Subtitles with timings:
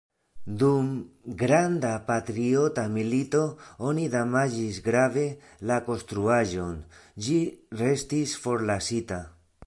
[0.61, 0.85] Dum
[1.39, 3.41] Granda patriota milito
[3.89, 5.25] oni damaĝis grave
[5.73, 6.79] la konstruaĵon,
[7.27, 7.37] ĝi
[7.83, 9.21] restis forlasita.